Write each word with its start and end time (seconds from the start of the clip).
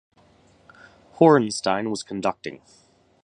Horenstein 1.19 1.91
was 1.91 2.01
conducting. 2.01 2.63